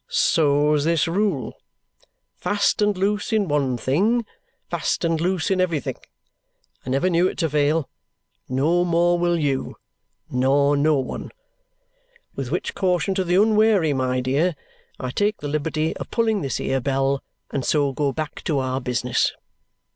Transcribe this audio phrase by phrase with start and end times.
[0.07, 1.59] So's this rule.
[2.35, 4.25] Fast and loose in one thing,
[4.67, 5.95] fast and loose in everything.
[6.83, 7.87] I never knew it fail.
[8.49, 9.75] No more will you.
[10.27, 11.29] Nor no one.
[12.35, 14.55] With which caution to the unwary, my dear,
[14.99, 17.21] I take the liberty of pulling this here bell,
[17.51, 19.31] and so go back to our business."